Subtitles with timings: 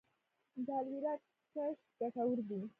[0.65, 1.13] د الوویرا
[1.53, 2.61] کښت ګټور دی؟